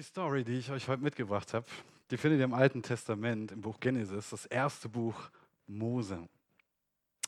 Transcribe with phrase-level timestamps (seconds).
[0.00, 1.66] Die Story, die ich euch heute mitgebracht habe,
[2.10, 5.14] die findet ihr im Alten Testament, im Buch Genesis, das erste Buch
[5.66, 6.26] Mose.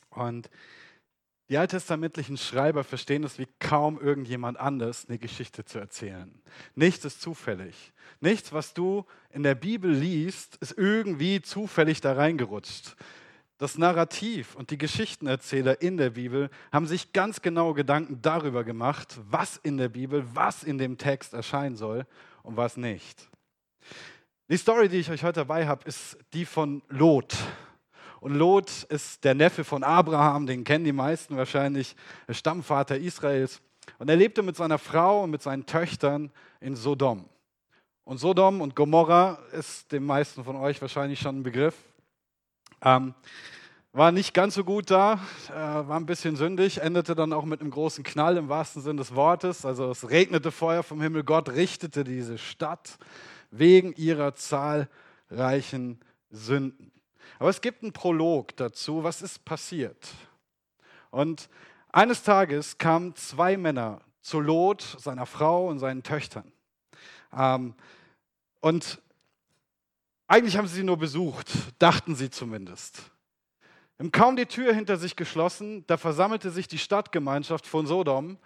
[0.09, 0.49] Und
[1.51, 6.33] die alttestamentlichen Schreiber verstehen es wie kaum irgendjemand anders, eine Geschichte zu erzählen.
[6.75, 7.93] Nichts ist zufällig.
[8.21, 12.97] Nichts, was du in der Bibel liest, ist irgendwie zufällig da reingerutscht.
[13.59, 19.21] Das Narrativ und die Geschichtenerzähler in der Bibel haben sich ganz genau Gedanken darüber gemacht,
[19.29, 22.07] was in der Bibel, was in dem Text erscheinen soll
[22.43, 23.29] und was nicht.
[24.49, 27.37] Die Story, die ich euch heute dabei habe, ist die von Lot.
[28.21, 31.97] Und Lot ist der Neffe von Abraham, den kennen die meisten wahrscheinlich,
[32.29, 33.61] der Stammvater Israels.
[33.99, 37.29] Und er lebte mit seiner Frau und mit seinen Töchtern in Sodom.
[38.05, 41.77] Und Sodom und Gomorra ist dem meisten von euch wahrscheinlich schon ein Begriff.
[42.83, 43.15] Ähm,
[43.93, 45.21] war nicht ganz so gut da,
[45.51, 48.97] äh, war ein bisschen sündig, endete dann auch mit einem großen Knall im wahrsten Sinn
[48.97, 49.67] des Wortes.
[49.67, 52.99] Also es regnete Feuer vom Himmel, Gott richtete diese Stadt
[53.51, 56.01] wegen ihrer zahlreichen
[56.31, 56.91] Sünden.
[57.39, 60.09] Aber es gibt einen Prolog dazu, was ist passiert.
[61.11, 61.51] Und
[61.91, 66.51] eines Tages kamen zwei Männer zu Lot, seiner Frau und seinen Töchtern.
[67.37, 67.75] Ähm,
[68.61, 69.03] und
[70.27, 73.12] eigentlich haben sie sie nur besucht, dachten sie zumindest.
[73.99, 78.39] Haben kaum die Tür hinter sich geschlossen, da versammelte sich die Stadtgemeinschaft von Sodom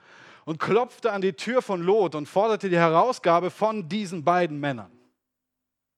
[0.44, 4.92] und klopfte an die Tür von Lot und forderte die Herausgabe von diesen beiden Männern.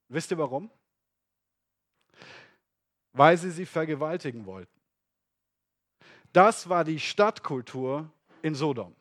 [0.08, 0.70] Wisst ihr warum?
[3.18, 4.72] weil sie sie vergewaltigen wollten.
[6.32, 8.10] Das war die Stadtkultur
[8.42, 8.94] in Sodom.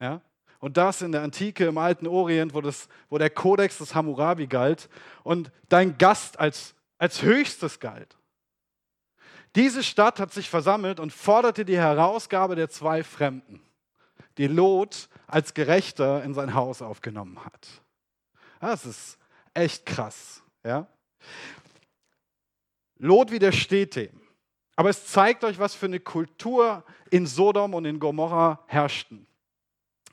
[0.00, 0.20] Ja?
[0.60, 4.46] Und das in der Antike im alten Orient, wo, das, wo der Kodex des Hammurabi
[4.46, 4.88] galt
[5.24, 8.16] und dein Gast als, als höchstes galt.
[9.54, 13.60] Diese Stadt hat sich versammelt und forderte die Herausgabe der zwei Fremden,
[14.38, 17.68] die Lot als Gerechter in sein Haus aufgenommen hat.
[18.60, 19.18] Das ist
[19.52, 20.42] echt krass.
[20.64, 20.86] Ja?
[22.98, 24.20] Lot widersteht dem.
[24.76, 29.26] Aber es zeigt euch, was für eine Kultur in Sodom und in Gomorra herrschten.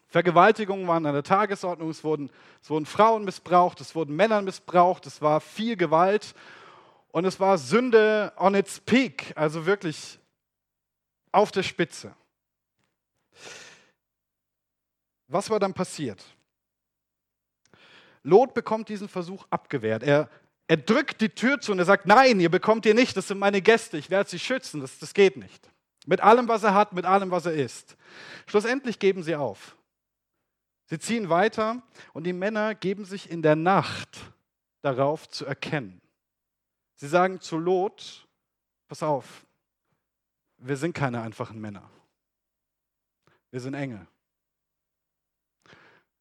[0.07, 5.05] Vergewaltigungen waren an der Tagesordnung, es wurden, es wurden Frauen missbraucht, es wurden Männer missbraucht,
[5.05, 6.33] es war viel Gewalt
[7.11, 10.19] und es war Sünde on its peak, also wirklich
[11.31, 12.15] auf der Spitze.
[15.27, 16.23] Was war dann passiert?
[18.23, 20.03] Lot bekommt diesen Versuch abgewehrt.
[20.03, 20.29] Er
[20.69, 23.39] er drückt die Tür zu und er sagt, nein, ihr bekommt ihr nicht, das sind
[23.39, 25.67] meine Gäste, ich werde sie schützen, das, das geht nicht.
[26.05, 27.97] Mit allem, was er hat, mit allem, was er ist.
[28.45, 29.75] Schlussendlich geben sie auf.
[30.85, 31.81] Sie ziehen weiter
[32.13, 34.19] und die Männer geben sich in der Nacht
[34.83, 36.01] darauf zu erkennen.
[36.99, 38.27] Sie sagen zu Lot,
[38.89, 39.45] pass auf,
[40.57, 41.89] wir sind keine einfachen Männer.
[43.51, 44.05] Wir sind Engel.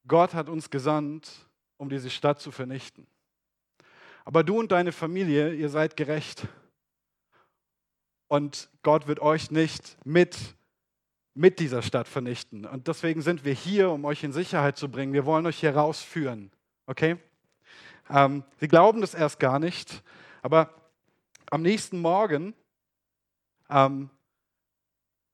[0.06, 3.08] Gott hat uns gesandt, um diese Stadt zu vernichten.
[4.24, 6.46] Aber du und deine Familie, ihr seid gerecht.
[8.28, 10.54] Und Gott wird euch nicht mit,
[11.34, 12.64] mit dieser Stadt vernichten.
[12.66, 15.12] Und deswegen sind wir hier, um euch in Sicherheit zu bringen.
[15.12, 16.52] Wir wollen euch hier rausführen.
[16.86, 17.16] Okay?
[18.08, 20.04] Ähm, sie glauben das erst gar nicht.
[20.48, 20.74] Aber
[21.50, 22.54] am nächsten Morgen,
[23.68, 24.08] ähm,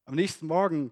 [0.07, 0.91] am nächsten Morgen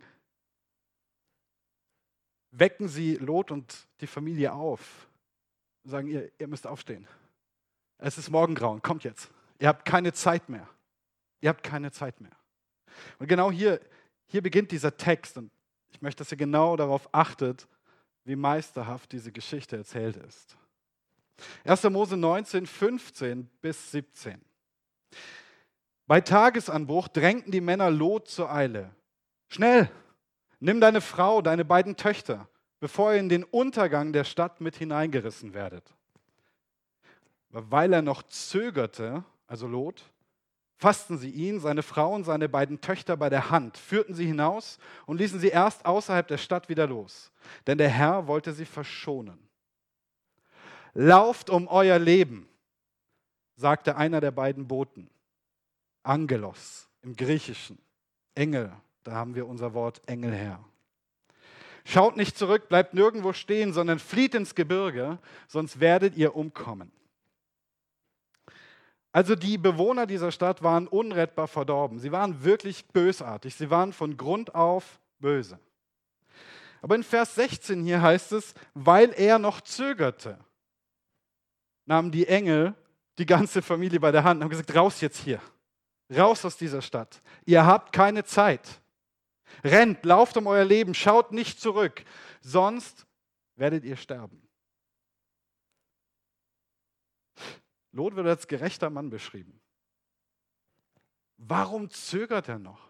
[2.52, 5.08] wecken sie Lot und die Familie auf
[5.82, 7.08] und sagen, ihr, ihr müsst aufstehen.
[7.98, 9.28] Es ist Morgengrauen, kommt jetzt.
[9.58, 10.68] Ihr habt keine Zeit mehr.
[11.40, 12.36] Ihr habt keine Zeit mehr.
[13.18, 13.80] Und genau hier,
[14.26, 15.50] hier beginnt dieser Text und
[15.90, 17.66] ich möchte, dass ihr genau darauf achtet,
[18.22, 20.56] wie meisterhaft diese Geschichte erzählt ist.
[21.64, 21.84] 1.
[21.84, 24.40] Mose 19, 15 bis 17.
[26.06, 28.94] Bei Tagesanbruch drängten die Männer Lot zur Eile.
[29.48, 29.90] Schnell,
[30.60, 32.48] nimm deine Frau, deine beiden Töchter,
[32.80, 35.94] bevor ihr in den Untergang der Stadt mit hineingerissen werdet
[37.52, 40.10] weil er noch zögerte, also Lot,
[40.76, 44.78] fassten sie ihn, seine Frau und seine beiden Töchter bei der Hand, führten sie hinaus
[45.06, 47.30] und ließen sie erst außerhalb der Stadt wieder los,
[47.66, 49.38] denn der Herr wollte sie verschonen.
[50.94, 52.48] Lauft um euer Leben,
[53.56, 55.08] sagte einer der beiden Boten.
[56.02, 57.78] Angelos im Griechischen.
[58.34, 58.72] Engel,
[59.02, 60.64] da haben wir unser Wort Engel her.
[61.84, 65.18] Schaut nicht zurück, bleibt nirgendwo stehen, sondern flieht ins Gebirge,
[65.48, 66.92] sonst werdet ihr umkommen.
[69.12, 71.98] Also die Bewohner dieser Stadt waren unrettbar verdorben.
[71.98, 73.54] Sie waren wirklich bösartig.
[73.54, 75.58] Sie waren von Grund auf böse.
[76.80, 80.38] Aber in Vers 16 hier heißt es, weil er noch zögerte,
[81.86, 82.74] nahmen die Engel
[83.18, 85.40] die ganze Familie bei der Hand und haben gesagt, raus jetzt hier,
[86.14, 87.22] raus aus dieser Stadt.
[87.44, 88.80] Ihr habt keine Zeit.
[89.62, 92.04] Rennt, lauft um euer Leben, schaut nicht zurück,
[92.40, 93.06] sonst
[93.56, 94.42] werdet ihr sterben.
[97.92, 99.60] Lot wird als gerechter Mann beschrieben.
[101.36, 102.88] Warum zögert er noch?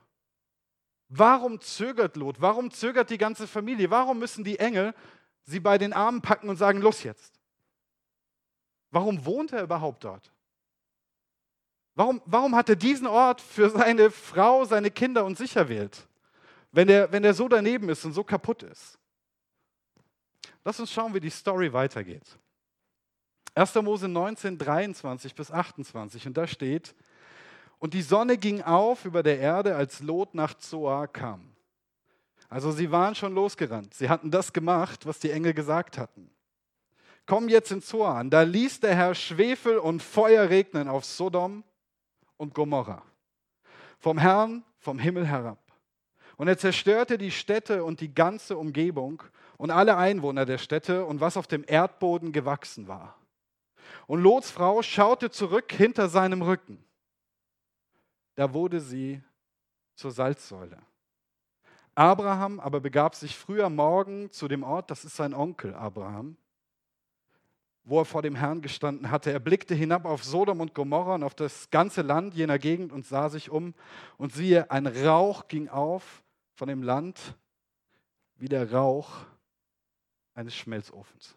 [1.09, 2.41] Warum zögert Lot?
[2.41, 3.91] Warum zögert die ganze Familie?
[3.91, 4.95] Warum müssen die Engel
[5.45, 7.42] sie bei den Armen packen und sagen, los jetzt?
[8.93, 10.31] Warum wohnt er überhaupt dort?
[11.95, 16.07] Warum, warum hat er diesen Ort für seine Frau, seine Kinder und sich erwählt,
[16.71, 18.99] wenn er, wenn er so daneben ist und so kaputt ist?
[20.65, 22.39] Lass uns schauen, wie die Story weitergeht.
[23.55, 23.75] 1.
[23.77, 26.27] Mose 19, 23 bis 28.
[26.27, 26.95] Und da steht,
[27.79, 31.53] und die Sonne ging auf über der Erde, als Lot nach Zoar kam.
[32.49, 33.95] Also sie waren schon losgerannt.
[33.95, 36.31] Sie hatten das gemacht, was die Engel gesagt hatten.
[37.27, 38.31] Komm jetzt in Zoar an.
[38.31, 41.65] Da ließ der Herr Schwefel und Feuer regnen auf Sodom
[42.37, 43.03] und Gomorra.
[43.99, 45.59] Vom Herrn vom Himmel herab.
[46.37, 49.23] Und er zerstörte die Städte und die ganze Umgebung
[49.57, 53.17] und alle Einwohner der Städte und was auf dem Erdboden gewachsen war.
[54.09, 56.85] Und Lots Frau schaute zurück hinter seinem Rücken.
[58.35, 59.23] Da wurde sie
[59.95, 60.79] zur Salzsäule.
[61.95, 66.37] Abraham aber begab sich früh am Morgen zu dem Ort, das ist sein Onkel Abraham,
[67.85, 69.33] wo er vor dem Herrn gestanden hatte.
[69.33, 73.07] Er blickte hinab auf Sodom und Gomorra und auf das ganze Land jener Gegend und
[73.07, 73.75] sah sich um.
[74.19, 76.23] Und siehe, ein Rauch ging auf
[76.55, 77.37] von dem Land
[78.37, 79.25] wie der Rauch
[80.35, 81.37] eines Schmelzofens.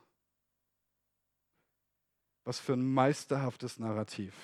[2.44, 4.36] Was für ein meisterhaftes Narrativ.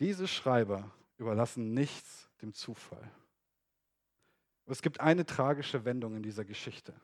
[0.00, 3.10] Diese Schreiber überlassen nichts dem Zufall.
[4.66, 6.94] es gibt eine tragische Wendung in dieser Geschichte.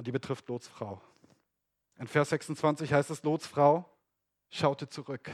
[0.00, 0.98] Und die betrifft Lots Frau.
[1.98, 3.84] In Vers 26 heißt es, Lots Frau
[4.48, 5.30] schaute zurück.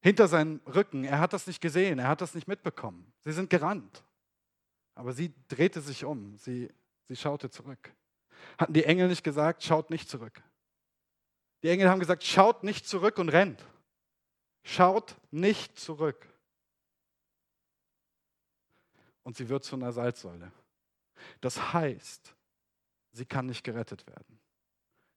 [0.00, 3.12] Hinter seinem Rücken, er hat das nicht gesehen, er hat das nicht mitbekommen.
[3.20, 4.02] Sie sind gerannt.
[4.94, 6.72] Aber sie drehte sich um, sie,
[7.06, 7.92] sie schaute zurück.
[8.56, 10.42] Hatten die Engel nicht gesagt, schaut nicht zurück.
[11.62, 13.62] Die Engel haben gesagt, schaut nicht zurück und rennt.
[14.62, 16.26] Schaut nicht zurück.
[19.24, 20.50] Und sie wird zu einer Salzsäule.
[21.42, 22.34] Das heißt,
[23.14, 24.40] sie kann nicht gerettet werden.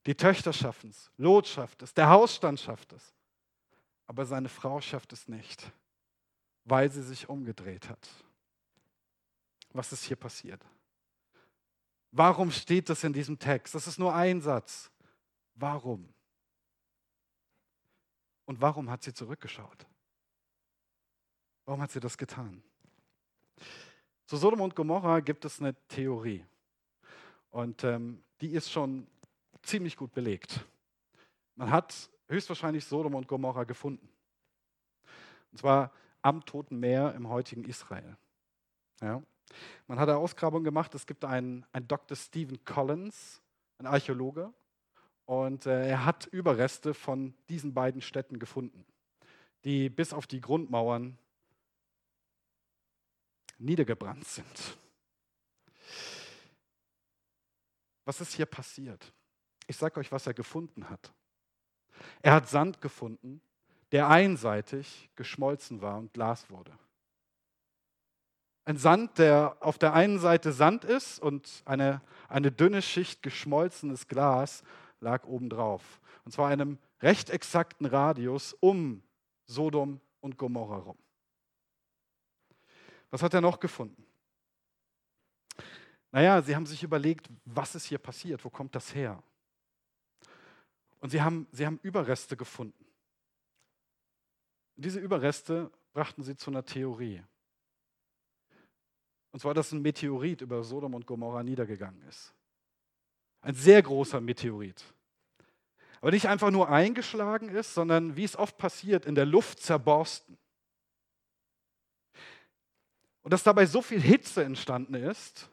[0.05, 3.13] Die Töchter schaffen es, Lot schafft es, der Hausstand schafft es.
[4.05, 5.69] Aber seine Frau schafft es nicht,
[6.63, 8.07] weil sie sich umgedreht hat.
[9.71, 10.63] Was ist hier passiert?
[12.11, 13.75] Warum steht das in diesem Text?
[13.75, 14.89] Das ist nur ein Satz.
[15.55, 16.13] Warum?
[18.45, 19.85] Und warum hat sie zurückgeschaut?
[21.65, 22.63] Warum hat sie das getan?
[24.25, 26.45] Zu Sodom und Gomorra gibt es eine Theorie.
[27.57, 29.07] Und ähm, die ist schon
[29.63, 30.63] ziemlich gut belegt.
[31.55, 34.07] Man hat höchstwahrscheinlich Sodom und Gomorra gefunden.
[35.51, 38.15] Und zwar am Toten Meer im heutigen Israel.
[39.01, 39.23] Ja.
[39.87, 40.93] Man hat eine Ausgrabung gemacht.
[40.93, 42.15] Es gibt einen, einen Dr.
[42.15, 43.41] Stephen Collins,
[43.79, 44.53] ein Archäologe,
[45.25, 48.85] und äh, er hat Überreste von diesen beiden Städten gefunden,
[49.63, 51.17] die bis auf die Grundmauern
[53.57, 54.77] niedergebrannt sind.
[58.07, 59.13] Was ist hier passiert?
[59.67, 61.13] Ich sage euch, was er gefunden hat.
[62.21, 63.41] Er hat Sand gefunden,
[63.91, 66.71] der einseitig geschmolzen war und Glas wurde.
[68.63, 74.07] Ein Sand, der auf der einen Seite Sand ist und eine, eine dünne Schicht geschmolzenes
[74.07, 74.63] Glas
[75.01, 75.99] lag obendrauf.
[76.23, 79.03] Und zwar einem recht exakten Radius um
[79.47, 80.97] Sodom und Gomorra rum.
[83.09, 84.06] Was hat er noch gefunden?
[86.17, 89.21] Naja, sie haben sich überlegt, was ist hier passiert, wo kommt das her?
[90.99, 92.87] Und sie haben, sie haben Überreste gefunden.
[94.77, 97.21] Diese Überreste brachten sie zu einer Theorie.
[99.31, 102.33] Und zwar, dass ein Meteorit über Sodom und Gomorra niedergegangen ist.
[103.41, 104.83] Ein sehr großer Meteorit.
[106.01, 110.35] Aber nicht einfach nur eingeschlagen ist, sondern wie es oft passiert, in der Luft zerborsten.
[113.21, 115.51] Und dass dabei so viel Hitze entstanden ist,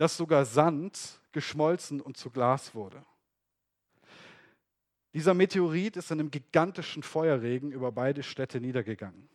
[0.00, 3.04] dass sogar Sand geschmolzen und zu Glas wurde.
[5.12, 9.28] Dieser Meteorit ist in einem gigantischen Feuerregen über beide Städte niedergegangen.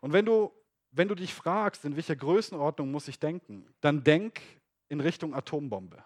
[0.00, 0.52] Und wenn du,
[0.92, 4.40] wenn du dich fragst, in welcher Größenordnung muss ich denken, dann denk
[4.88, 6.04] in Richtung Atombombe.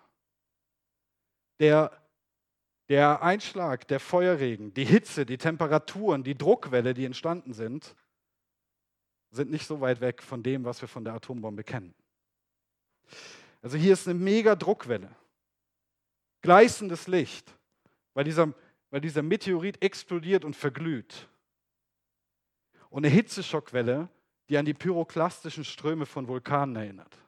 [1.61, 1.93] Der,
[2.89, 7.95] der Einschlag, der Feuerregen, die Hitze, die Temperaturen, die Druckwelle, die entstanden sind,
[9.33, 11.95] sind nicht so weit weg von dem, was wir von der Atombombe kennen.
[13.67, 15.11] Also hier ist eine mega Druckwelle,
[16.43, 17.53] gleißendes Licht,
[18.15, 18.55] weil dieser,
[18.91, 21.29] weil dieser Meteorit explodiert und verglüht.
[22.91, 24.09] Und eine Hitzeschockwelle,
[24.49, 27.19] die an die pyroklastischen Ströme von Vulkanen erinnert.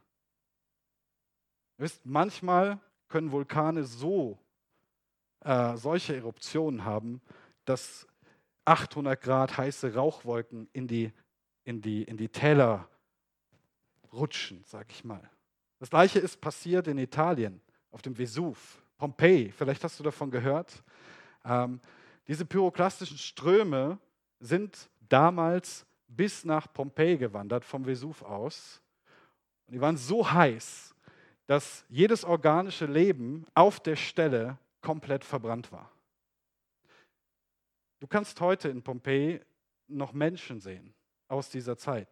[1.76, 2.78] Wisst, manchmal
[3.09, 4.38] können Vulkane so
[5.40, 7.21] äh, solche Eruptionen haben,
[7.64, 8.07] dass
[8.64, 11.12] 800 Grad heiße Rauchwolken in die,
[11.64, 12.88] in die, in die Täler
[14.12, 15.28] rutschen, sag ich mal.
[15.79, 20.83] Das gleiche ist passiert in Italien, auf dem Vesuv, Pompeji, vielleicht hast du davon gehört.
[21.45, 21.81] Ähm,
[22.27, 23.99] diese pyroklastischen Ströme
[24.41, 28.83] sind damals bis nach Pompeji gewandert, vom Vesuv aus.
[29.67, 30.95] Und die waren so heiß,
[31.47, 35.91] dass jedes organische Leben auf der Stelle komplett verbrannt war.
[38.01, 39.41] Du kannst heute in Pompeji
[39.87, 40.93] noch Menschen sehen
[41.29, 42.09] aus dieser Zeit.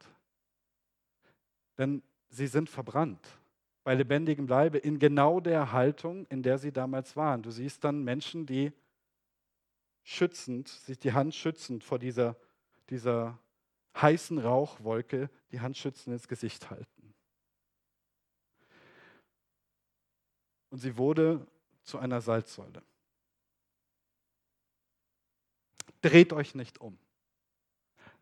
[1.77, 3.27] Denn sie sind verbrannt
[3.87, 7.45] bei lebendigem Leibe in genau der Haltung, in der sie damals waren.
[7.45, 8.73] Du siehst dann Menschen, die
[10.03, 12.35] schützend, sich die Hand schützend vor dieser,
[12.91, 13.39] dieser
[13.95, 17.15] heißen Rauchwolke, die Hand schützend ins Gesicht halten.
[20.71, 21.47] Und sie wurde
[21.85, 22.83] zu einer Salzsäule.
[26.03, 26.99] Dreht euch nicht um.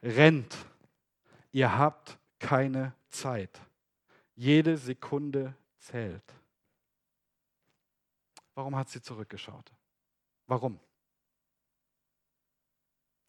[0.02, 0.54] Rennt.
[1.52, 3.62] Ihr habt keine Zeit.
[4.36, 6.24] Jede Sekunde zählt.
[8.54, 9.72] Warum hat sie zurückgeschaut?
[10.46, 10.78] Warum?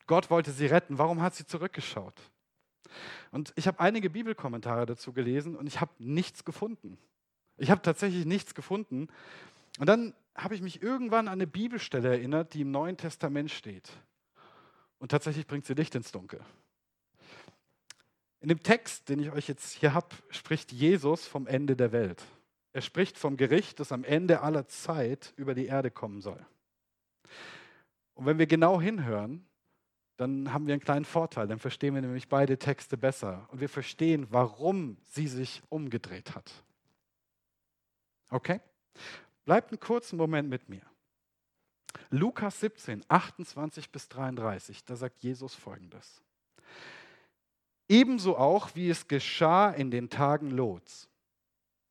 [0.07, 0.97] Gott wollte sie retten.
[0.97, 2.19] Warum hat sie zurückgeschaut?
[3.31, 6.97] Und ich habe einige Bibelkommentare dazu gelesen und ich habe nichts gefunden.
[7.57, 9.07] Ich habe tatsächlich nichts gefunden.
[9.79, 13.89] Und dann habe ich mich irgendwann an eine Bibelstelle erinnert, die im Neuen Testament steht.
[14.99, 16.41] Und tatsächlich bringt sie Licht ins Dunkel.
[18.45, 22.23] In dem Text, den ich euch jetzt hier habe, spricht Jesus vom Ende der Welt.
[22.73, 26.45] Er spricht vom Gericht, das am Ende aller Zeit über die Erde kommen soll.
[28.13, 29.47] Und wenn wir genau hinhören,
[30.17, 31.47] dann haben wir einen kleinen Vorteil.
[31.47, 33.49] Dann verstehen wir nämlich beide Texte besser.
[33.51, 36.51] Und wir verstehen, warum sie sich umgedreht hat.
[38.29, 38.61] Okay?
[39.45, 40.83] Bleibt einen kurzen Moment mit mir.
[42.11, 46.21] Lukas 17, 28 bis 33, da sagt Jesus folgendes.
[47.87, 51.07] Ebenso auch, wie es geschah in den Tagen Lots.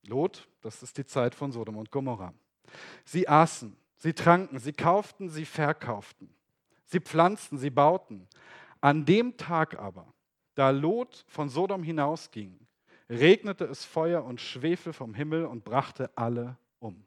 [0.07, 2.35] Lot, das ist die Zeit von Sodom und Gomorra.
[3.05, 6.35] Sie aßen, sie tranken, sie kauften, sie verkauften.
[6.85, 8.29] Sie pflanzten, sie bauten.
[8.81, 10.13] An dem Tag aber,
[10.55, 12.59] da Lot von Sodom hinausging,
[13.09, 17.05] regnete es Feuer und Schwefel vom Himmel und brachte alle um.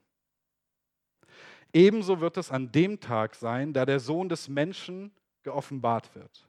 [1.72, 6.47] Ebenso wird es an dem Tag sein, da der Sohn des Menschen geoffenbart wird.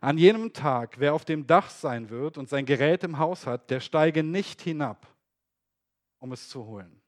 [0.00, 3.70] An jenem Tag, wer auf dem Dach sein wird und sein Gerät im Haus hat,
[3.70, 5.06] der steige nicht hinab,
[6.18, 7.00] um es zu holen.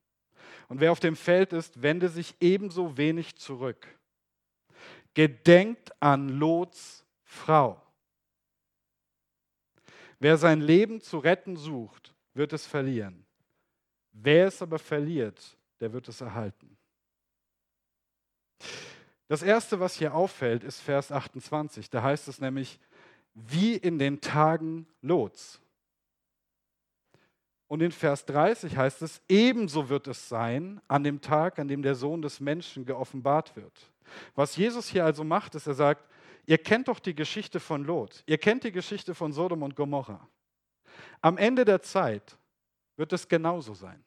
[0.68, 3.86] Und wer auf dem Feld ist, wende sich ebenso wenig zurück.
[5.14, 7.80] Gedenkt an Lots Frau.
[10.20, 13.24] Wer sein Leben zu retten sucht, wird es verlieren.
[14.12, 16.76] Wer es aber verliert, der wird es erhalten.
[19.28, 21.90] Das Erste, was hier auffällt, ist Vers 28.
[21.90, 22.80] Da heißt es nämlich,
[23.34, 25.60] wie in den Tagen Lots.
[27.68, 31.82] Und in Vers 30 heißt es, ebenso wird es sein an dem Tag, an dem
[31.82, 33.92] der Sohn des Menschen geoffenbart wird.
[34.34, 36.08] Was Jesus hier also macht, ist, er sagt,
[36.46, 40.26] ihr kennt doch die Geschichte von Lot, ihr kennt die Geschichte von Sodom und Gomorra.
[41.20, 42.38] Am Ende der Zeit
[42.96, 44.02] wird es genauso sein.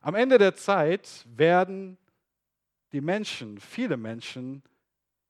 [0.00, 1.98] Am Ende der Zeit werden
[2.92, 4.62] die Menschen, viele Menschen,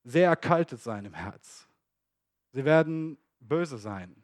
[0.04, 1.68] sehr erkaltet sein im Herz.
[2.52, 4.22] Sie werden böse sein.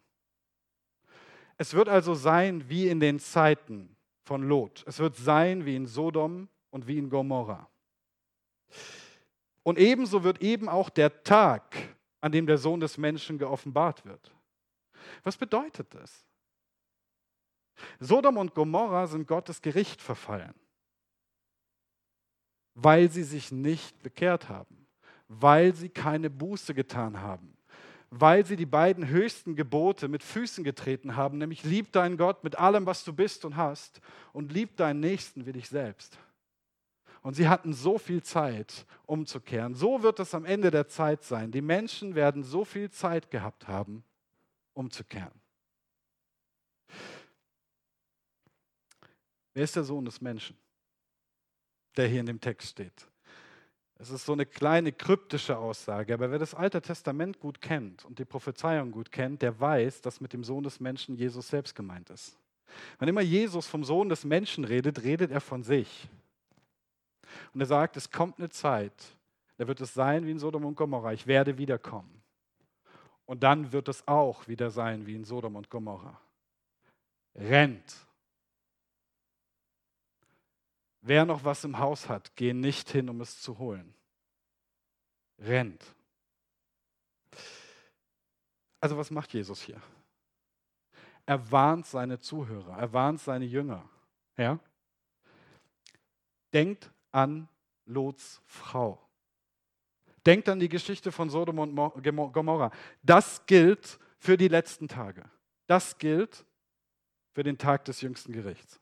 [1.58, 4.84] Es wird also sein wie in den Zeiten von Lot.
[4.86, 7.68] Es wird sein wie in Sodom und wie in Gomorra.
[9.62, 11.76] Und ebenso wird eben auch der Tag,
[12.20, 14.32] an dem der Sohn des Menschen geoffenbart wird.
[15.24, 16.24] Was bedeutet das?
[17.98, 20.54] Sodom und Gomorra sind Gottes Gericht verfallen
[22.74, 24.86] weil sie sich nicht bekehrt haben,
[25.28, 27.56] weil sie keine Buße getan haben,
[28.10, 32.58] weil sie die beiden höchsten Gebote mit Füßen getreten haben, nämlich lieb deinen Gott mit
[32.58, 34.00] allem, was du bist und hast
[34.32, 36.18] und lieb deinen Nächsten wie dich selbst.
[37.22, 39.74] Und sie hatten so viel Zeit, umzukehren.
[39.74, 41.52] So wird es am Ende der Zeit sein.
[41.52, 44.02] Die Menschen werden so viel Zeit gehabt haben,
[44.74, 45.40] umzukehren.
[49.54, 50.56] Wer ist der Sohn des Menschen?
[51.96, 53.06] Der hier in dem Text steht.
[54.02, 58.18] Es ist so eine kleine kryptische Aussage, aber wer das Alte Testament gut kennt und
[58.18, 62.10] die Prophezeiung gut kennt, der weiß, dass mit dem Sohn des Menschen Jesus selbst gemeint
[62.10, 62.36] ist.
[62.98, 66.08] Wenn immer Jesus vom Sohn des Menschen redet, redet er von sich.
[67.54, 68.92] Und er sagt, es kommt eine Zeit,
[69.56, 72.22] da wird es sein wie in Sodom und Gomorra, ich werde wiederkommen.
[73.26, 76.20] Und dann wird es auch wieder sein wie in Sodom und Gomorra.
[77.36, 77.94] Rennt
[81.02, 83.94] wer noch was im Haus hat, geh nicht hin, um es zu holen.
[85.38, 85.84] Rennt.
[88.80, 89.80] Also was macht Jesus hier?
[91.26, 93.88] Er warnt seine Zuhörer, er warnt seine Jünger.
[94.36, 94.58] Ja?
[96.52, 97.48] Denkt an
[97.84, 99.00] Lots Frau.
[100.24, 101.74] Denkt an die Geschichte von Sodom und
[102.32, 102.70] Gomorra.
[103.02, 105.24] Das gilt für die letzten Tage.
[105.66, 106.44] Das gilt
[107.32, 108.81] für den Tag des jüngsten Gerichts.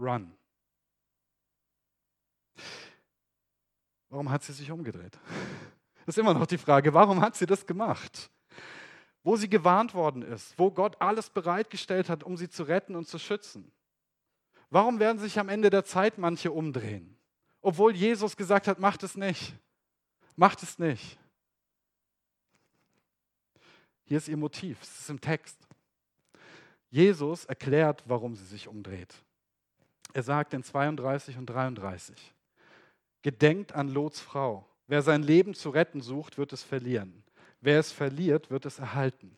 [0.00, 0.32] Run.
[4.08, 5.18] Warum hat sie sich umgedreht?
[6.06, 8.30] Das ist immer noch die Frage, warum hat sie das gemacht?
[9.22, 13.06] Wo sie gewarnt worden ist, wo Gott alles bereitgestellt hat, um sie zu retten und
[13.06, 13.70] zu schützen.
[14.70, 17.16] Warum werden sich am Ende der Zeit manche umdrehen?
[17.60, 19.54] Obwohl Jesus gesagt hat, macht es nicht.
[20.34, 21.18] Macht es nicht.
[24.04, 25.58] Hier ist ihr Motiv, es ist im Text.
[26.88, 29.14] Jesus erklärt, warum sie sich umdreht.
[30.12, 32.34] Er sagt in 32 und 33,
[33.22, 34.66] Gedenkt an Lots Frau.
[34.86, 37.22] Wer sein Leben zu retten sucht, wird es verlieren.
[37.60, 39.36] Wer es verliert, wird es erhalten.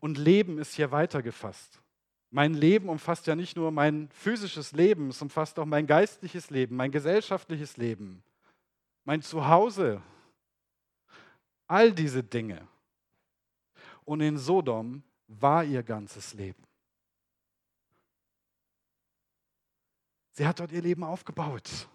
[0.00, 1.80] Und Leben ist hier weitergefasst.
[2.30, 6.74] Mein Leben umfasst ja nicht nur mein physisches Leben, es umfasst auch mein geistliches Leben,
[6.76, 8.24] mein gesellschaftliches Leben,
[9.04, 10.02] mein Zuhause,
[11.66, 12.66] all diese Dinge.
[14.04, 16.64] Und in Sodom war ihr ganzes Leben.
[20.32, 21.88] Sie hat dort ihr Leben aufgebaut.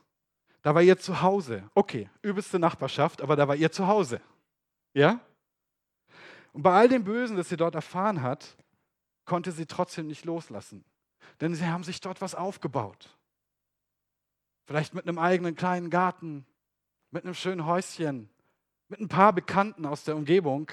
[0.62, 1.70] Da war ihr Zuhause.
[1.76, 4.22] Okay, übelste Nachbarschaft, aber da war ihr Zuhause.
[4.94, 5.20] Ja?
[6.54, 8.58] Und bei all dem Bösen, das sie dort erfahren hat,
[9.26, 10.84] konnte sie trotzdem nicht loslassen.
[11.42, 13.18] Denn sie haben sich dort was aufgebaut.
[14.66, 16.46] Vielleicht mit einem eigenen kleinen Garten,
[17.12, 18.30] mit einem schönen Häuschen,
[18.90, 20.72] mit ein paar Bekannten aus der Umgebung,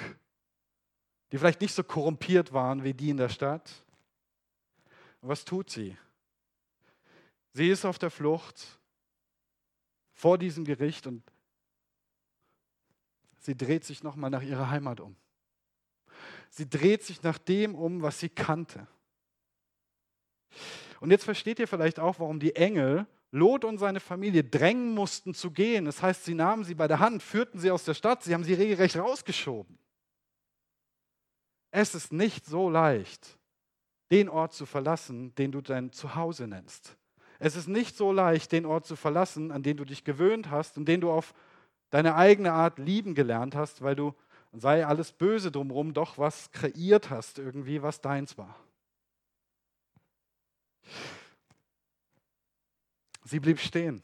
[1.32, 3.84] die vielleicht nicht so korrumpiert waren wie die in der Stadt.
[5.20, 5.96] Und was tut sie?
[7.54, 8.80] Sie ist auf der Flucht
[10.12, 11.22] vor diesem Gericht und
[13.38, 15.16] sie dreht sich nochmal nach ihrer Heimat um.
[16.50, 18.88] Sie dreht sich nach dem um, was sie kannte.
[21.00, 25.34] Und jetzt versteht ihr vielleicht auch, warum die Engel Lot und seine Familie drängen mussten
[25.34, 25.84] zu gehen.
[25.84, 28.44] Das heißt, sie nahmen sie bei der Hand, führten sie aus der Stadt, sie haben
[28.44, 29.78] sie regelrecht rausgeschoben.
[31.70, 33.38] Es ist nicht so leicht,
[34.10, 36.96] den Ort zu verlassen, den du dein Zuhause nennst.
[37.44, 40.78] Es ist nicht so leicht, den Ort zu verlassen, an den du dich gewöhnt hast
[40.78, 41.34] und den du auf
[41.90, 44.14] deine eigene Art lieben gelernt hast, weil du
[44.54, 48.58] sei alles Böse drumherum, doch was kreiert hast, irgendwie, was deins war.
[53.24, 54.02] Sie blieb stehen.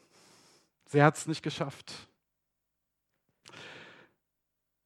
[0.84, 1.94] Sie hat es nicht geschafft.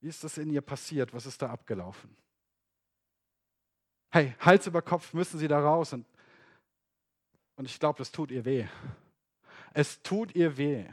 [0.00, 1.12] Wie ist das in ihr passiert?
[1.12, 2.16] Was ist da abgelaufen?
[4.12, 5.92] Hey, Hals über Kopf müssen sie da raus.
[5.92, 6.06] Und,
[7.56, 8.66] und ich glaube, es tut ihr weh.
[9.72, 10.84] Es tut ihr weh.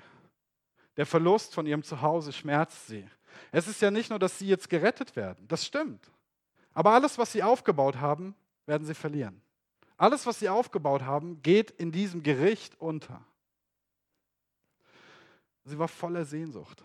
[0.98, 3.08] Der Verlust von ihrem Zuhause schmerzt sie.
[3.52, 6.12] Es ist ja nicht nur, dass sie jetzt gerettet werden, das stimmt.
[6.74, 9.42] Aber alles, was sie aufgebaut haben, werden sie verlieren.
[9.98, 13.24] Alles, was sie aufgebaut haben, geht in diesem Gericht unter.
[15.64, 16.84] Sie war voller Sehnsucht.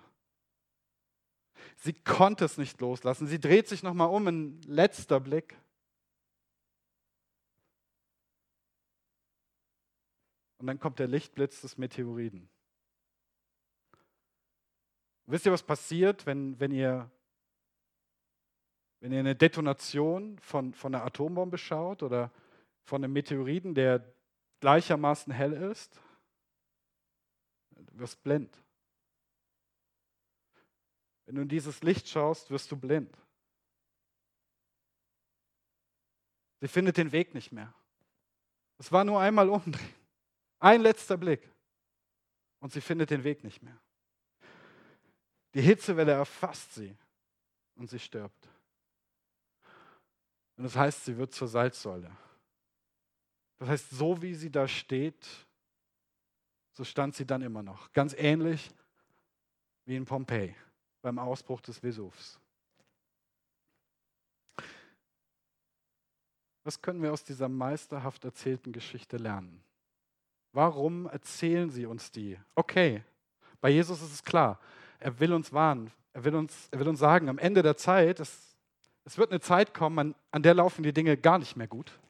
[1.77, 3.27] Sie konnte es nicht loslassen.
[3.27, 5.57] Sie dreht sich nochmal um, ein letzter Blick.
[10.59, 12.49] Und dann kommt der Lichtblitz des Meteoriden.
[15.27, 17.11] Wisst ihr, was passiert, wenn, wenn, ihr,
[19.01, 22.31] wenn ihr eine Detonation von, von einer Atombombe schaut oder
[22.85, 24.05] von einem Meteoriten, der
[24.61, 26.01] gleichermaßen hell ist?
[27.71, 28.57] Du wirst blind.
[31.27, 33.17] Wenn du in dieses Licht schaust, wirst du blind.
[36.61, 37.75] Sie findet den Weg nicht mehr.
[38.79, 39.96] Es war nur einmal umdrehen.
[40.67, 41.49] Ein letzter Blick.
[42.59, 43.79] Und sie findet den Weg nicht mehr.
[45.55, 46.97] Die Hitzewelle erfasst sie
[47.77, 48.49] und sie stirbt.
[50.57, 52.11] Und das heißt, sie wird zur Salzsäule.
[53.59, 55.25] Das heißt, so wie sie da steht,
[56.73, 57.93] so stand sie dann immer noch.
[57.93, 58.69] Ganz ähnlich
[59.85, 60.57] wie in Pompeji
[61.01, 62.41] beim Ausbruch des Vesuvs.
[66.65, 69.63] Was können wir aus dieser meisterhaft erzählten Geschichte lernen?
[70.57, 72.39] Warum erzählen sie uns die?
[72.55, 73.03] Okay,
[73.61, 74.59] bei Jesus ist es klar.
[74.99, 75.93] Er will uns warnen.
[76.15, 78.57] Er will uns, er will uns sagen, am Ende der Zeit, es,
[79.05, 82.01] es wird eine Zeit kommen, an, an der laufen die Dinge gar nicht mehr gut.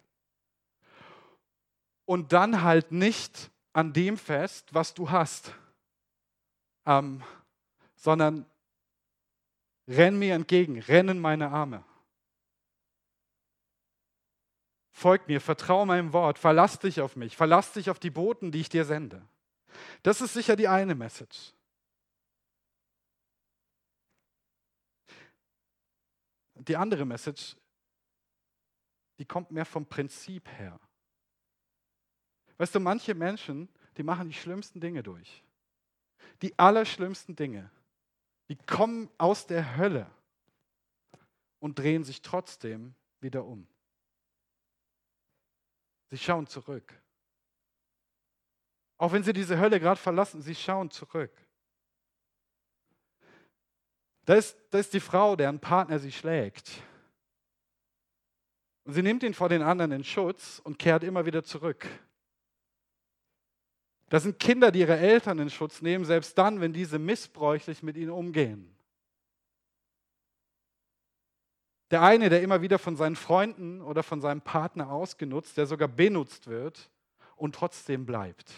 [2.04, 5.52] Und dann halt nicht an dem fest, was du hast,
[6.85, 7.24] ähm,
[7.96, 8.46] sondern
[9.88, 11.82] renn mir entgegen, rennen meine Arme.
[14.96, 18.62] Folg mir, vertrau meinem Wort, verlass dich auf mich, verlass dich auf die Boten, die
[18.62, 19.20] ich dir sende.
[20.02, 21.52] Das ist sicher die eine Message.
[26.54, 27.56] Die andere Message,
[29.18, 30.80] die kommt mehr vom Prinzip her.
[32.56, 35.44] Weißt du, manche Menschen, die machen die schlimmsten Dinge durch.
[36.40, 37.70] Die allerschlimmsten Dinge.
[38.48, 40.11] Die kommen aus der Hölle
[41.59, 43.68] und drehen sich trotzdem wieder um.
[46.10, 46.94] Sie schauen zurück.
[48.98, 51.32] Auch wenn sie diese Hölle gerade verlassen, sie schauen zurück.
[54.24, 56.70] Da ist, da ist die Frau, deren Partner sie schlägt.
[58.84, 61.86] Und sie nimmt ihn vor den anderen in Schutz und kehrt immer wieder zurück.
[64.08, 67.96] Das sind Kinder, die ihre Eltern in Schutz nehmen, selbst dann, wenn diese missbräuchlich mit
[67.96, 68.75] ihnen umgehen.
[71.90, 75.88] Der eine, der immer wieder von seinen Freunden oder von seinem Partner ausgenutzt, der sogar
[75.88, 76.90] benutzt wird
[77.37, 78.53] und trotzdem bleibt.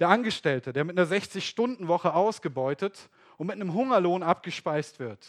[0.00, 5.28] Der Angestellte, der mit einer 60-Stunden-Woche ausgebeutet und mit einem Hungerlohn abgespeist wird.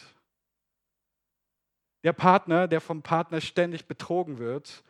[2.02, 4.82] Der Partner, der vom Partner ständig betrogen wird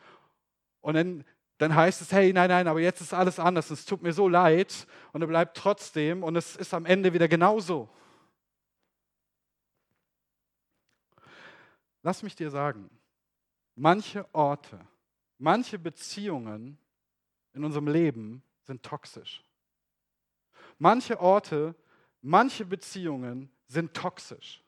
[0.81, 1.25] und dann,
[1.59, 4.29] dann heißt es, hey, nein, nein, aber jetzt ist alles anders, es tut mir so
[4.29, 7.91] leid und er bleibt trotzdem und es ist am Ende wieder genauso.
[12.07, 12.89] Lass mich dir sagen,
[13.75, 14.79] manche Orte,
[15.39, 16.79] manche Beziehungen
[17.53, 19.43] in unserem Leben sind toxisch.
[20.79, 21.75] Manche Orte,
[22.23, 24.63] manche Beziehungen sind toxisch.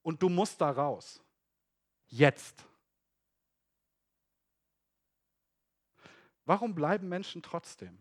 [0.00, 1.22] Und du musst da raus.
[2.06, 2.64] Jetzt.
[6.46, 7.98] Warum bleiben Menschen trotzdem?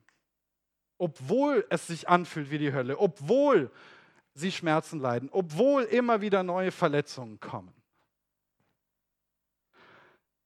[0.98, 3.70] Obwohl es sich anfühlt wie die Hölle, obwohl
[4.38, 7.74] sie Schmerzen leiden, obwohl immer wieder neue Verletzungen kommen.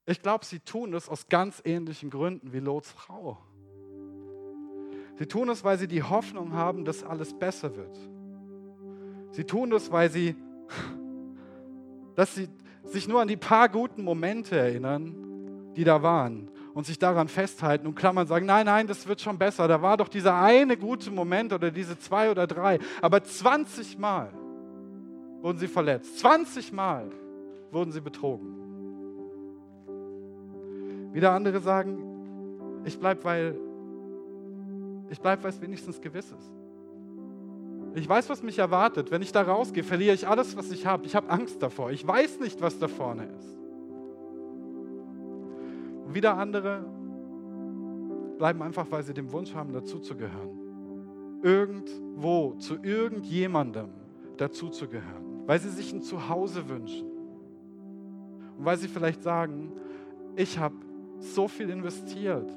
[0.05, 3.37] Ich glaube, sie tun es aus ganz ähnlichen Gründen wie Lots Frau.
[5.17, 7.97] Sie tun es, weil sie die Hoffnung haben, dass alles besser wird.
[9.31, 10.35] Sie tun es, weil sie,
[12.15, 12.49] dass sie
[12.83, 17.87] sich nur an die paar guten Momente erinnern, die da waren und sich daran festhalten
[17.87, 19.67] und klammern, sagen, nein, nein, das wird schon besser.
[19.67, 22.79] Da war doch dieser eine gute Moment oder diese zwei oder drei.
[23.01, 24.31] Aber 20 Mal
[25.41, 26.19] wurden sie verletzt.
[26.19, 27.11] 20 Mal
[27.71, 28.55] wurden sie betrogen.
[31.13, 31.97] Wieder andere sagen,
[32.85, 33.57] ich bleibe, weil
[35.09, 36.53] ich bleibe, weil es wenigstens gewiss ist.
[37.93, 39.11] Ich weiß, was mich erwartet.
[39.11, 41.05] Wenn ich da rausgehe, verliere ich alles, was ich habe.
[41.05, 41.91] Ich habe Angst davor.
[41.91, 43.60] Ich weiß nicht, was da vorne ist.
[46.13, 46.85] Wieder andere
[48.37, 51.41] bleiben einfach, weil sie den Wunsch haben, dazuzugehören.
[51.43, 53.89] Irgendwo, zu irgendjemandem
[54.37, 55.43] dazuzugehören.
[55.45, 57.07] Weil sie sich ein Zuhause wünschen.
[58.57, 59.71] Und weil sie vielleicht sagen,
[60.35, 60.75] ich habe
[61.19, 62.51] so viel investiert.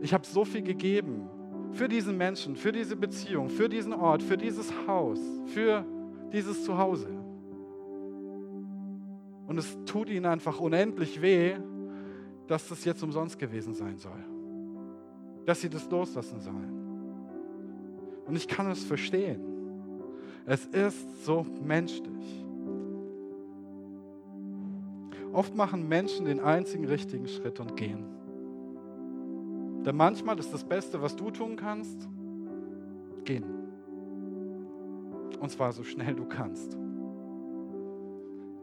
[0.00, 1.28] Ich habe so viel gegeben
[1.72, 5.84] für diesen Menschen, für diese Beziehung, für diesen Ort, für dieses Haus, für
[6.32, 7.08] dieses Zuhause.
[9.46, 11.56] Und es tut ihnen einfach unendlich weh,
[12.52, 14.22] dass das jetzt umsonst gewesen sein soll.
[15.46, 16.70] Dass sie das loslassen sollen.
[18.26, 19.40] Und ich kann es verstehen.
[20.44, 22.44] Es ist so menschlich.
[25.32, 28.04] Oft machen Menschen den einzigen richtigen Schritt und gehen.
[29.86, 32.06] Denn manchmal ist das Beste, was du tun kannst,
[33.24, 33.46] gehen.
[35.40, 36.76] Und zwar so schnell du kannst.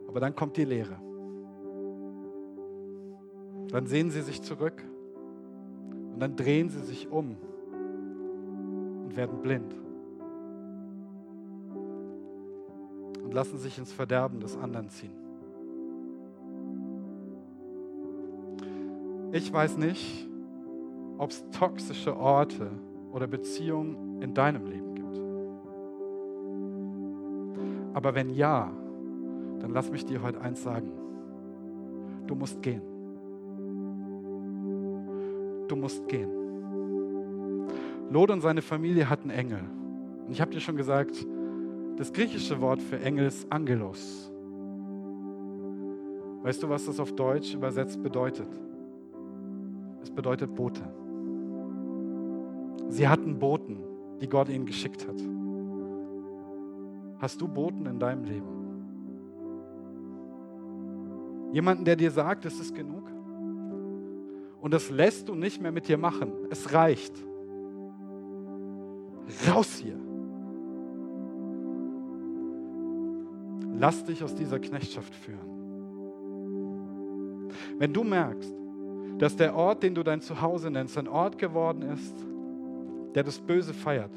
[0.08, 1.09] Aber dann kommt die Lehre.
[3.72, 4.84] Dann sehen sie sich zurück
[6.14, 7.38] und dann drehen sie sich um
[9.06, 9.76] und werden blind
[13.24, 15.14] und lassen sich ins Verderben des anderen ziehen.
[19.32, 20.28] Ich weiß nicht,
[21.20, 22.72] ob es toxische Orte
[23.12, 25.22] oder Beziehungen in deinem Leben gibt.
[27.96, 28.72] Aber wenn ja,
[29.60, 30.92] dann lass mich dir heute eins sagen.
[32.26, 32.88] Du musst gehen
[35.72, 36.30] du musst gehen.
[38.10, 39.62] Lot und seine Familie hatten Engel.
[40.26, 41.26] Und ich habe dir schon gesagt,
[41.98, 44.32] das griechische Wort für Engel ist Angelos.
[46.42, 48.48] Weißt du, was das auf Deutsch übersetzt bedeutet?
[50.02, 50.82] Es bedeutet Bote.
[52.88, 53.78] Sie hatten Boten,
[54.22, 55.22] die Gott ihnen geschickt hat.
[57.20, 58.60] Hast du Boten in deinem Leben?
[61.52, 63.04] Jemanden, der dir sagt, es ist genug?
[64.62, 66.32] Und das lässt du nicht mehr mit dir machen.
[66.50, 67.13] Es reicht.
[69.48, 69.98] Raus hier.
[73.78, 75.50] Lass dich aus dieser Knechtschaft führen.
[77.78, 78.54] Wenn du merkst,
[79.19, 82.15] dass der Ort, den du dein Zuhause nennst, ein Ort geworden ist,
[83.15, 84.12] der das Böse feiert,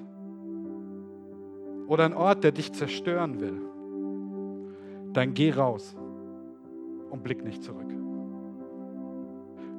[1.86, 3.60] oder ein Ort, der dich zerstören will,
[5.12, 5.94] dann geh raus
[7.10, 8.01] und blick nicht zurück.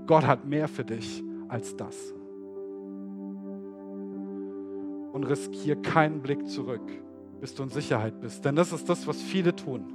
[0.08, 2.14] Gott hat mehr für dich als das.
[5.12, 6.82] Und riskier keinen Blick zurück,
[7.40, 8.44] bis du in Sicherheit bist.
[8.46, 9.94] Denn das ist das, was viele tun.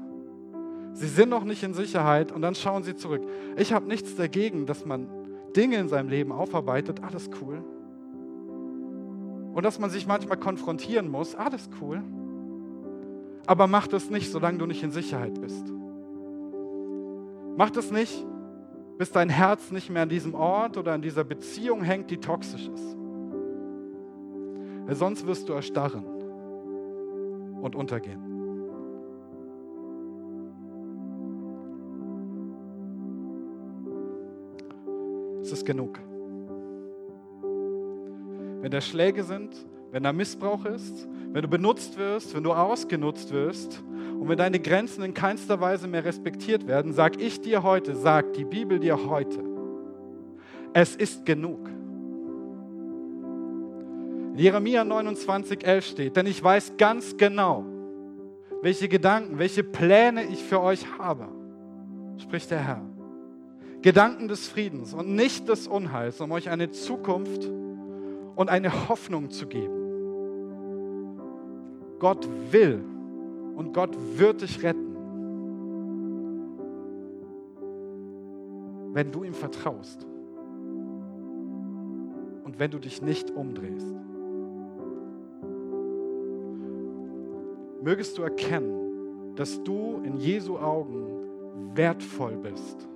[0.93, 3.23] Sie sind noch nicht in Sicherheit und dann schauen sie zurück.
[3.57, 5.09] Ich habe nichts dagegen, dass man
[5.55, 7.03] Dinge in seinem Leben aufarbeitet.
[7.03, 7.63] Alles cool.
[9.55, 11.35] Und dass man sich manchmal konfrontieren muss.
[11.35, 12.03] Alles cool.
[13.47, 15.73] Aber mach das nicht, solange du nicht in Sicherheit bist.
[17.57, 18.25] Mach das nicht,
[18.99, 22.69] bis dein Herz nicht mehr an diesem Ort oder an dieser Beziehung hängt, die toxisch
[22.69, 22.97] ist.
[24.91, 26.05] Sonst wirst du erstarren
[27.63, 28.25] und untergehen.
[35.43, 36.01] Es ist genug.
[38.61, 39.55] Wenn da Schläge sind,
[39.91, 43.83] wenn da Missbrauch ist, wenn du benutzt wirst, wenn du ausgenutzt wirst
[44.19, 48.37] und wenn deine Grenzen in keinster Weise mehr respektiert werden, sag ich dir heute, sagt
[48.37, 49.43] die Bibel dir heute,
[50.73, 51.69] es ist genug.
[54.33, 57.65] In Jeremia 29, 11 steht, denn ich weiß ganz genau,
[58.63, 61.29] welche Gedanken, welche Pläne ich für euch habe,
[62.19, 62.83] spricht der Herr.
[63.81, 67.49] Gedanken des Friedens und nicht des Unheils, um euch eine Zukunft
[68.35, 69.78] und eine Hoffnung zu geben.
[71.99, 72.83] Gott will
[73.57, 74.95] und Gott wird dich retten,
[78.93, 80.07] wenn du ihm vertraust
[82.45, 83.95] und wenn du dich nicht umdrehst.
[87.83, 91.07] Mögest du erkennen, dass du in Jesu Augen
[91.75, 92.89] wertvoll bist.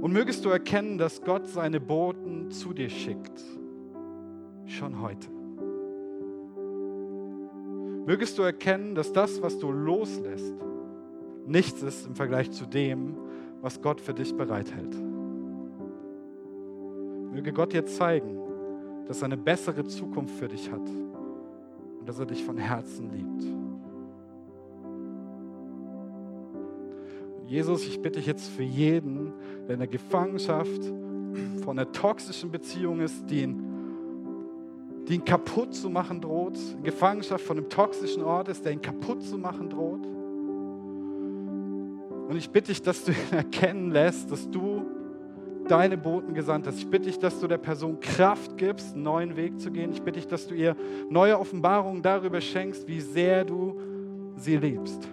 [0.00, 3.42] Und mögest du erkennen, dass Gott seine Boten zu dir schickt,
[4.66, 5.33] schon heute.
[8.06, 10.54] Mögest du erkennen, dass das, was du loslässt,
[11.46, 13.16] nichts ist im Vergleich zu dem,
[13.62, 14.94] was Gott für dich bereithält.
[17.32, 18.38] Möge Gott dir zeigen,
[19.06, 20.86] dass er eine bessere Zukunft für dich hat
[21.98, 23.44] und dass er dich von Herzen liebt.
[27.46, 29.32] Jesus, ich bitte dich jetzt für jeden,
[29.66, 30.82] der in der Gefangenschaft
[31.62, 33.73] von einer toxischen Beziehung ist, die ihn
[35.08, 38.80] die ihn kaputt zu machen droht, in Gefangenschaft von einem toxischen Ort ist, der ihn
[38.80, 40.06] kaputt zu machen droht.
[42.28, 44.86] Und ich bitte dich, dass du ihn erkennen lässt, dass du
[45.68, 46.78] deine Boten gesandt hast.
[46.78, 49.92] Ich bitte dich, dass du der Person Kraft gibst, einen neuen Weg zu gehen.
[49.92, 50.76] Ich bitte dich, dass du ihr
[51.08, 53.80] neue Offenbarungen darüber schenkst, wie sehr du
[54.36, 55.08] sie liebst.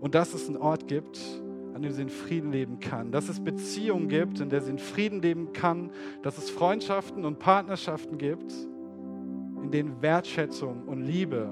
[0.00, 1.18] Und dass es einen Ort gibt,
[1.74, 3.10] an dem sie in Frieden leben kann.
[3.10, 5.90] Dass es Beziehungen gibt, in der sie in Frieden leben kann.
[6.22, 8.52] Dass es Freundschaften und Partnerschaften gibt,
[9.62, 11.50] in denen Wertschätzung und Liebe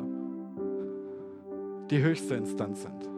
[1.90, 3.11] die höchste Instanz sind.